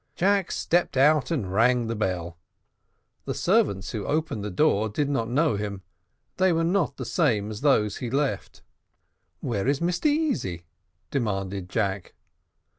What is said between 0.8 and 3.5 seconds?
out and rang the bell. The